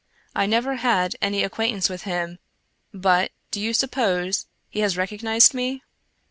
[0.35, 2.39] I never had any acquaintance with him,
[2.91, 5.83] but— do you suppose he has recog nized me?